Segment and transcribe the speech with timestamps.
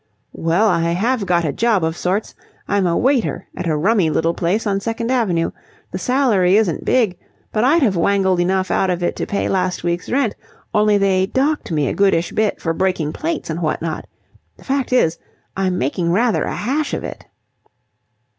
[0.33, 2.33] "Well, I have got a job of sorts,
[2.67, 5.51] I'm a waiter at a rummy little place on Second Avenue.
[5.91, 7.19] The salary isn't big,
[7.51, 10.33] but I'd have wangled enough out of it to pay last week's rent,
[10.73, 14.07] only they docked me a goodish bit for breaking plates and what not.
[14.57, 15.19] The fact is,
[15.55, 17.25] I'm making rather a hash of it."